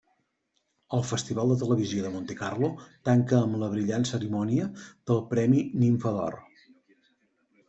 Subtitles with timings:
[0.95, 2.69] El Festival de Televisió de Montecarlo
[3.09, 4.67] tanca amb la brillant cerimònia
[5.13, 6.41] del Premi Nimfa d'Or.